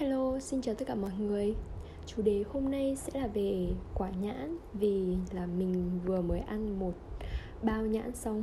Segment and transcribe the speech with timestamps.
[0.00, 1.54] Hello, xin chào tất cả mọi người.
[2.06, 6.78] Chủ đề hôm nay sẽ là về quả nhãn Vì là mình vừa mới ăn
[6.78, 6.92] một
[7.62, 8.42] bao nhãn xong.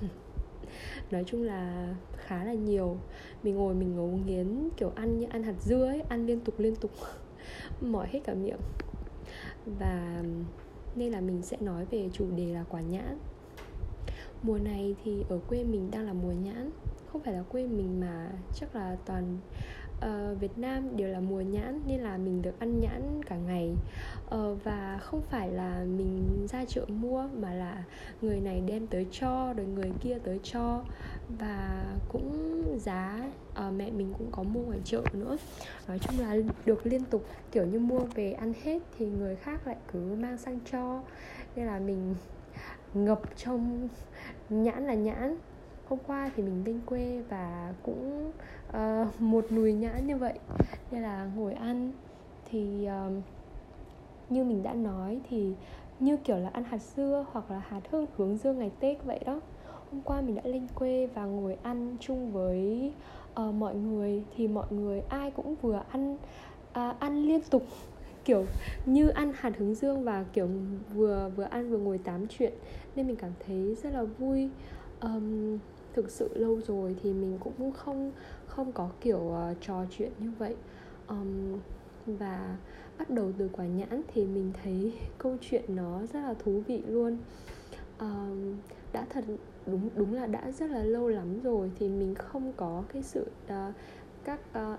[1.10, 2.96] Nói chung là khá là nhiều.
[3.42, 6.54] Mình ngồi mình ngấu nghiến kiểu ăn như ăn hạt dưa ấy Ăn liên tục
[6.58, 6.90] liên tục.
[7.80, 8.60] Mỏi hết cả miệng.
[9.78, 10.22] Và
[10.94, 13.18] nên là mình sẽ nói về chủ đề là quả nhãn.
[14.42, 16.70] Mùa này thì ở quê mình đang là mùa nhãn.
[17.12, 19.38] Không phải là quê mình mà chắc là toàn
[20.06, 23.74] uh, Việt Nam đều là mùa nhãn nên là mình được ăn nhãn cả ngày.
[24.34, 27.84] Uh, và không phải là mình ra chợ mua mà là
[28.22, 30.84] người này đem tới cho rồi người kia tới cho.
[31.38, 35.36] Và cũng giá uh, mẹ mình cũng có mua ngoài chợ nữa.
[35.88, 39.66] Nói chung là được liên tục kiểu như mua về ăn hết thì người khác
[39.66, 41.02] lại cứ mang sang cho.
[41.56, 42.14] Nên là mình
[42.94, 43.88] ngập trong
[44.48, 45.36] nhãn là nhãn
[45.88, 48.32] hôm qua thì mình lên quê và cũng
[48.68, 50.38] uh, một nùi nhãn như vậy.
[50.90, 51.92] Nên là ngồi ăn
[52.50, 53.12] thì uh,
[54.30, 55.54] như mình đã nói thì
[56.00, 59.20] như kiểu là ăn hạt dưa hoặc là hạt hương hướng dương ngày tết vậy
[59.26, 59.40] đó.
[59.90, 62.92] Hôm qua mình đã lên quê và ngồi ăn chung với
[63.40, 66.14] uh, mọi người thì mọi người ai cũng vừa ăn
[66.70, 67.62] uh, ăn liên tục
[68.24, 68.44] kiểu
[68.86, 70.48] như ăn hạt hướng dương và kiểu
[70.94, 72.52] vừa vừa ăn vừa ngồi tám chuyện.
[72.96, 74.50] Nên mình cảm thấy rất là vui.
[75.00, 75.58] Um,
[75.98, 78.12] thực sự lâu rồi thì mình cũng không
[78.46, 80.56] không có kiểu uh, trò chuyện như vậy.
[81.08, 81.58] Um,
[82.06, 82.56] và
[82.98, 86.82] bắt đầu từ quả nhãn thì mình thấy câu chuyện nó rất là thú vị
[86.86, 87.16] luôn.
[88.00, 88.56] Um,
[88.92, 89.24] đã thật
[89.66, 93.26] đúng đúng là đã rất là lâu lắm rồi thì mình không có cái sự
[93.46, 93.74] uh,
[94.24, 94.78] các uh,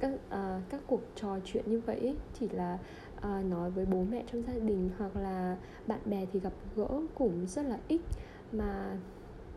[0.00, 2.78] các uh, các cuộc trò chuyện như vậy chỉ là
[3.18, 6.88] uh, nói với bố mẹ trong gia đình hoặc là bạn bè thì gặp gỡ
[7.14, 8.00] cũng rất là ít.
[8.52, 8.96] Mà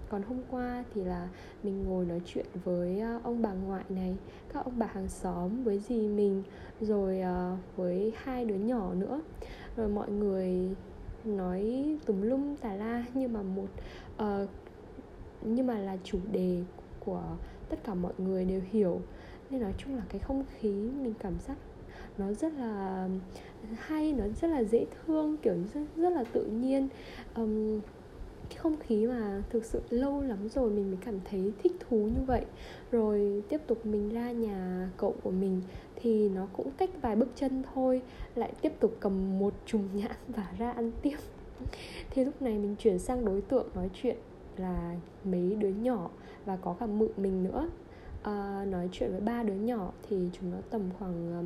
[0.09, 1.29] còn hôm qua thì là
[1.63, 4.15] mình ngồi nói chuyện với ờ, ông bà ngoại này
[4.53, 6.43] các ông bà hàng xóm với dì mình
[6.81, 9.21] rồi ờ, với hai đứa nhỏ nữa.
[9.77, 10.75] Rồi mọi người
[11.25, 13.67] nói tùm lum tà la nhưng mà một
[14.23, 14.49] uh,
[15.41, 16.63] nhưng mà là chủ đề
[16.99, 17.23] của
[17.69, 19.01] tất cả mọi người đều hiểu.
[19.49, 21.57] Nên nói chung là cái không khí mình cảm giác
[22.17, 23.09] nó rất là
[23.77, 26.87] hay nó rất là dễ thương kiểu rất rất là tự nhiên.
[27.35, 27.79] Um,
[28.49, 31.97] cái không khí mà thực sự lâu lắm rồi mình mới cảm thấy thích thú
[31.97, 32.45] như vậy.
[32.91, 35.61] Rồi tiếp tục mình ra nhà cậu của mình
[35.95, 38.01] thì nó cũng cách vài bước chân thôi
[38.35, 41.17] lại tiếp tục cầm một chùm nhãn và ra ăn tiếp.
[42.09, 44.17] Thì lúc này mình chuyển sang đối tượng nói chuyện
[44.57, 46.09] là mấy đứa nhỏ
[46.45, 47.69] và có cả mượn mình nữa.
[48.23, 51.43] À, nói chuyện với ba đứa nhỏ thì chúng nó tầm khoảng ờ,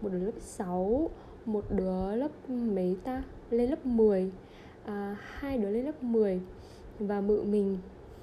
[0.00, 1.10] một đứa lớp 6
[1.44, 3.22] một đứa lớp mấy ta?
[3.50, 4.30] Lên lớp 10
[4.84, 6.40] à, hai đứa lên lớp 10
[6.98, 7.78] và mự mình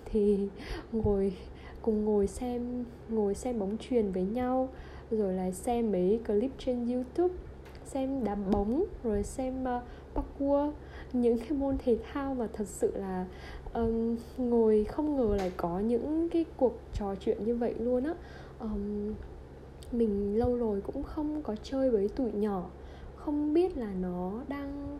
[0.05, 0.47] thì
[0.91, 1.33] ngồi
[1.81, 4.69] cùng ngồi xem ngồi xem bóng truyền với nhau
[5.11, 7.33] rồi là xem mấy clip trên youtube
[7.85, 9.83] xem đá bóng rồi xem à, uh,
[10.15, 10.73] parkour
[11.13, 13.25] những cái môn thể thao mà thật sự là
[13.73, 18.13] um, ngồi không ngờ lại có những cái cuộc trò chuyện như vậy luôn á.
[18.59, 19.13] Um,
[19.91, 22.69] mình lâu rồi cũng không có chơi với tụi nhỏ
[23.15, 24.99] không biết là nó đang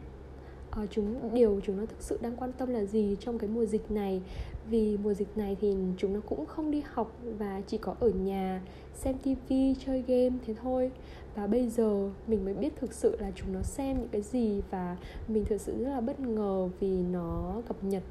[0.84, 3.66] uh, chúng điều chúng nó thực sự đang quan tâm là gì trong cái mùa
[3.66, 4.22] dịch này?
[4.70, 8.10] Vì mùa dịch này thì chúng nó cũng không đi học và chỉ có ở
[8.10, 8.62] nhà
[8.94, 10.92] xem tivi chơi game thế thôi.
[11.36, 14.62] Và bây giờ mình mới biết thực sự là chúng nó xem những cái gì
[14.70, 14.98] và
[15.28, 18.04] mình thực sự rất là bất ngờ vì nó cập nhật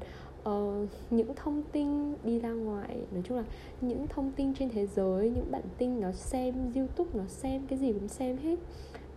[0.49, 2.97] uh, những thông tin đi ra ngoài.
[3.11, 3.43] Nói chung là
[3.81, 7.79] những thông tin trên thế giới những bản tin nó xem youtube nó xem cái
[7.79, 8.59] gì cũng xem hết.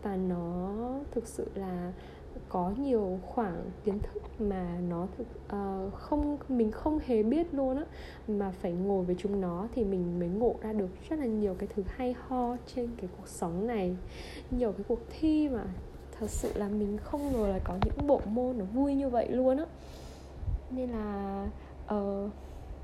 [0.03, 0.75] Và nó
[1.11, 1.93] thực sự là
[2.49, 5.27] có nhiều khoảng kiến thức mà nó thực
[5.57, 7.85] uh, không mình không hề biết luôn á
[8.29, 11.55] mà phải ngồi với chúng nó thì mình mới ngộ ra được rất là nhiều
[11.59, 13.97] cái thứ hay ho trên cái cuộc sống này
[14.51, 15.65] nhiều cái cuộc thi mà
[16.19, 19.29] thật sự là mình không ngờ là có những bộ môn nó vui như vậy
[19.29, 19.67] luôn á.
[20.71, 21.49] Nên là
[21.95, 22.31] uh,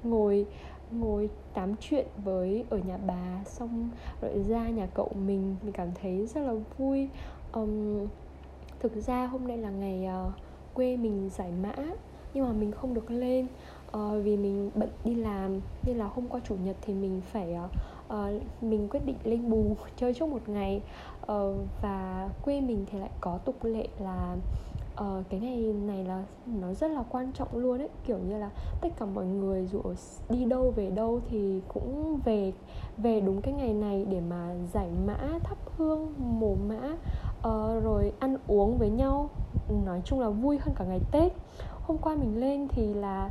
[0.02, 0.46] ngồi
[0.90, 5.88] ngồi tám chuyện với ở nhà bà xong rồi ra nhà cậu mình mình cảm
[6.02, 7.08] thấy rất là vui.
[7.52, 8.06] Um,
[8.80, 10.32] thực ra hôm nay là ngày uh,
[10.74, 11.74] quê mình giải mã
[12.34, 13.46] nhưng mà mình không được lên.
[13.96, 17.56] Uh, vì mình bận đi làm nên là hôm qua chủ nhật thì mình phải
[17.64, 17.70] uh,
[18.14, 20.82] uh, mình quyết định lên bù chơi chốt một ngày.
[21.32, 24.36] Uh, và quê mình thì lại có tục lệ là
[25.02, 27.88] uh, cái ngày này là nó rất là quan trọng luôn ấy.
[28.06, 28.50] Kiểu như là
[28.80, 29.82] tất cả mọi người dù
[30.28, 32.52] đi đâu về đâu thì cũng về
[32.96, 36.96] về đúng cái ngày này để mà giải mã thắp hương mồ mã
[37.48, 39.30] uh, rồi ăn uống với nhau.
[39.84, 41.32] Nói chung là vui hơn cả ngày tết.
[41.82, 43.30] Hôm qua mình lên thì là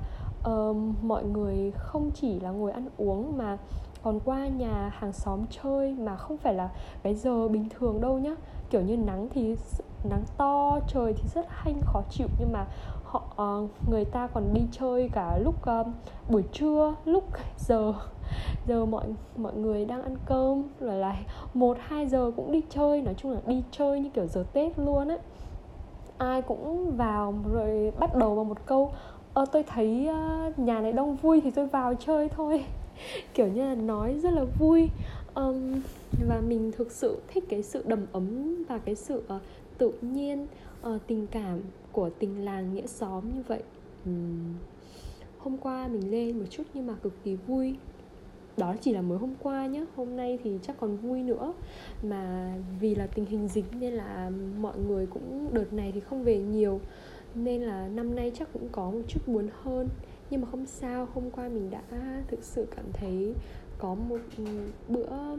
[0.49, 3.57] uh, mọi người không chỉ là ngồi ăn uống mà
[4.03, 6.69] còn qua nhà hàng xóm chơi mà không phải là
[7.03, 8.35] cái giờ bình thường đâu nhá.
[8.69, 9.55] Kiểu như nắng thì
[10.09, 12.27] nắng to trời thì rất hanh khó chịu.
[12.39, 12.65] Nhưng mà
[13.03, 13.23] họ
[13.63, 15.87] uh, người ta còn đi chơi cả lúc uh,
[16.29, 17.23] buổi trưa lúc
[17.57, 17.93] giờ
[18.67, 19.05] giờ mọi
[19.37, 20.63] mọi người đang ăn cơm.
[20.79, 21.15] Rồi là
[21.53, 23.01] một hai giờ cũng đi chơi.
[23.01, 25.17] Nói chung là đi chơi như kiểu giờ tết luôn á.
[26.17, 28.91] Ai cũng vào rồi bắt đầu vào một câu
[29.33, 32.65] ờ, tôi thấy uh, nhà này đông vui thì tôi vào chơi thôi.
[33.33, 34.89] Kiểu như là nói rất là vui.
[35.35, 35.81] Um,
[36.27, 39.41] và mình thực sự thích cái sự đầm ấm và cái sự uh,
[39.77, 40.47] tự nhiên
[40.87, 41.59] uh, tình cảm
[41.91, 43.63] của tình làng nghĩa xóm như vậy.
[44.05, 44.53] Um,
[45.37, 47.75] hôm qua mình lên một chút nhưng mà cực kỳ vui.
[48.57, 51.53] Đó chỉ là mới hôm qua nhé hôm nay thì chắc còn vui nữa.
[52.03, 56.23] Mà vì là tình hình dịch nên là mọi người cũng đợt này thì không
[56.23, 56.79] về nhiều.
[57.35, 59.89] Nên là năm nay chắc cũng có một chút buồn hơn.
[60.29, 61.81] Nhưng mà không sao hôm qua mình đã
[62.27, 63.33] thực sự cảm thấy
[63.77, 64.19] có một
[64.87, 65.33] bữa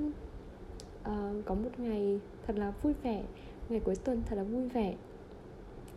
[1.00, 3.22] uh, có một ngày thật là vui vẻ
[3.68, 4.94] ngày cuối tuần thật là vui vẻ.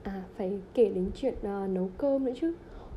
[0.04, 2.54] À phải kể đến chuyện uh, nấu cơm nữa chứ.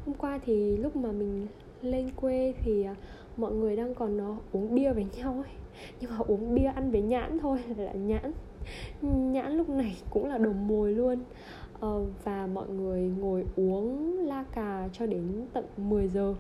[0.06, 1.46] Hôm qua thì lúc mà mình
[1.82, 2.96] lên quê thì uh,
[3.36, 5.54] mọi người đang còn uh, uống bia với nhau ấy.
[6.00, 8.32] Nhưng mà uống bia ăn với nhãn thôi là nhãn.
[9.32, 11.18] Nhãn lúc này cũng là đồ mồi luôn.
[11.86, 16.34] Uh, và mọi người ngồi uống la cà cho đến tận 10 giờ.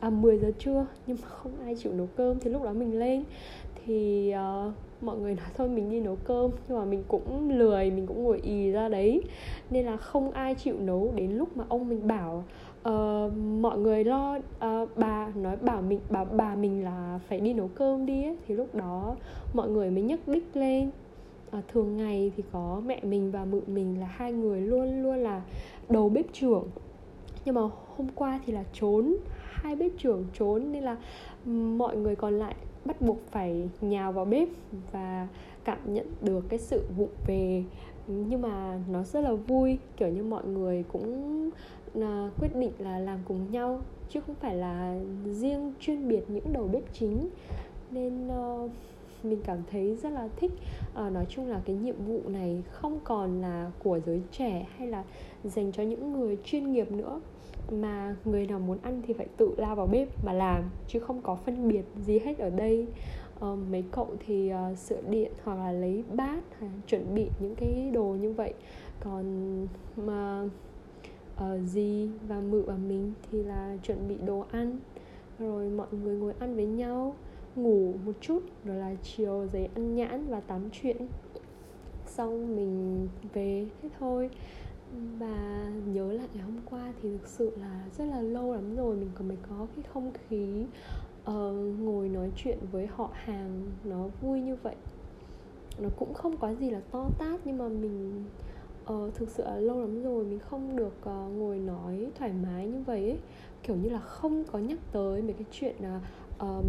[0.00, 2.40] À 10 giờ trưa nhưng mà không ai chịu nấu cơm.
[2.40, 3.24] Thì lúc đó mình lên
[3.84, 4.32] thì
[4.66, 4.72] uh,
[5.04, 8.24] mọi người nói thôi mình đi nấu cơm nhưng mà mình cũng lười mình cũng
[8.24, 9.22] ngồi ì ra đấy.
[9.70, 12.44] Nên là không ai chịu nấu đến lúc mà ông mình bảo
[12.88, 17.54] uh, mọi người lo uh, bà nói bảo mình bảo bà mình là phải đi
[17.54, 19.16] nấu cơm đi ấy, thì lúc đó
[19.54, 20.90] mọi người mới nhấc đích lên.
[21.50, 25.16] À, thường ngày thì có mẹ mình và mụ mình là hai người luôn luôn
[25.16, 25.42] là
[25.88, 26.64] đầu bếp trưởng.
[27.44, 27.60] Nhưng mà
[27.96, 30.96] hôm qua thì là trốn hai bếp trưởng trốn nên là
[31.76, 32.54] mọi người còn lại
[32.84, 34.48] bắt buộc phải nhào vào bếp
[34.92, 35.28] và
[35.64, 37.64] cảm nhận được cái sự vụ về.
[38.06, 41.50] Nhưng mà nó rất là vui kiểu như mọi người cũng
[41.94, 46.52] à, quyết định là làm cùng nhau chứ không phải là riêng chuyên biệt những
[46.52, 47.28] đầu bếp chính.
[47.90, 48.70] Nên uh,
[49.24, 50.52] mình cảm thấy rất là thích.
[50.94, 54.88] À, nói chung là cái nhiệm vụ này không còn là của giới trẻ hay
[54.88, 55.04] là
[55.44, 57.20] dành cho những người chuyên nghiệp nữa.
[57.70, 61.22] Mà người nào muốn ăn thì phải tự lao vào bếp mà làm chứ không
[61.22, 62.86] có phân biệt gì hết ở đây.
[63.36, 67.54] Uh, mấy cậu thì uh, sửa điện hoặc là lấy bát hay chuẩn bị những
[67.54, 68.54] cái đồ như vậy.
[69.00, 69.24] Còn
[69.96, 70.42] mà
[71.34, 71.60] uh,
[72.28, 74.78] và mự và mình thì là chuẩn bị đồ ăn.
[75.38, 77.14] Rồi mọi người ngồi ăn với nhau
[77.56, 80.96] ngủ một chút rồi là chiều giấy ăn nhãn và tám chuyện.
[82.06, 84.30] Xong mình về thế thôi.
[85.18, 88.96] Và nhớ lại ngày hôm qua thì thực sự là rất là lâu lắm rồi
[88.96, 90.64] mình còn mới có cái không khí
[91.30, 91.34] uh,
[91.80, 94.74] ngồi nói chuyện với họ hàng nó vui như vậy.
[95.78, 98.24] Nó cũng không có gì là to tát nhưng mà mình
[98.92, 102.66] uh, thực sự là lâu lắm rồi mình không được uh, ngồi nói thoải mái
[102.66, 103.18] như vậy ấy.
[103.62, 106.00] Kiểu như là không có nhắc tới mấy cái chuyện là
[106.44, 106.64] uh,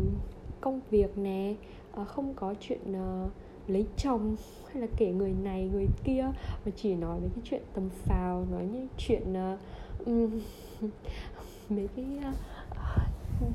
[0.66, 1.54] công việc nè
[1.92, 3.30] ờ, không có chuyện ờ,
[3.68, 4.36] lấy chồng
[4.68, 6.26] hay là kể người này người kia
[6.66, 9.60] mà chỉ nói về cái chuyện tầm phào nói những chuyện uh,
[11.70, 12.36] mấy cái uh,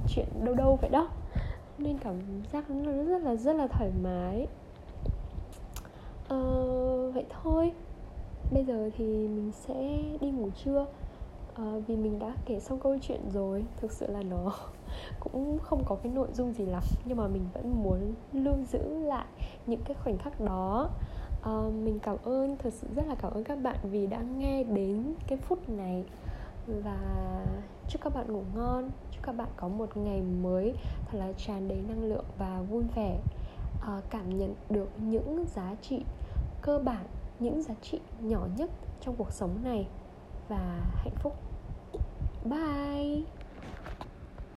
[0.08, 1.08] chuyện đâu đâu vậy đó.
[1.78, 2.14] Nên cảm
[2.52, 4.46] giác nó rất là rất là thoải mái.
[6.34, 7.72] Uh, vậy thôi.
[8.52, 10.86] Bây giờ thì mình sẽ đi ngủ trưa
[11.54, 14.52] à, vì mình đã kể xong câu chuyện rồi thực sự là nó
[15.20, 18.98] cũng không có cái nội dung gì lắm nhưng mà mình vẫn muốn lưu giữ
[18.98, 19.26] lại
[19.66, 20.90] những cái khoảnh khắc đó.
[21.42, 21.52] À,
[21.84, 25.14] mình cảm ơn thật sự rất là cảm ơn các bạn vì đã nghe đến
[25.26, 26.04] cái phút này.
[26.66, 26.98] Và
[27.88, 30.74] chúc các bạn ngủ ngon chúc các bạn có một ngày mới
[31.06, 33.18] thật là tràn đầy năng lượng và vui vẻ.
[33.82, 36.02] À, cảm nhận được những giá trị
[36.62, 37.06] cơ bản
[37.40, 39.86] những giá trị nhỏ nhất trong cuộc sống này
[40.50, 41.36] và hạnh phúc.
[42.44, 43.39] Bye.